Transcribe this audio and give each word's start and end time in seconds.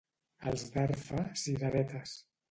Els 0.51 0.63
d'Arfa, 0.77 1.19
cireretes. 1.41 2.15